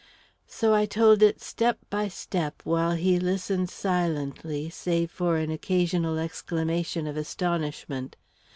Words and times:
So 0.47 0.73
I 0.73 0.87
told 0.87 1.21
it 1.21 1.39
step 1.41 1.77
by 1.91 2.07
step, 2.07 2.63
while 2.63 2.93
he 2.93 3.19
listened 3.19 3.69
silently, 3.69 4.67
save 4.71 5.11
for 5.11 5.37
an 5.37 5.51
occasional 5.51 6.17
exclamation 6.17 7.05
of 7.05 7.17
astonishment. 7.17 8.15